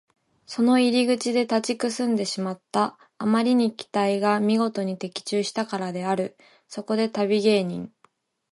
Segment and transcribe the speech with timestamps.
[0.47, 2.97] その入り口で立ちすくんでしまった。
[3.19, 6.39] あまりに期待がみごとに的中したからである。
[6.67, 7.93] そこで旅芸人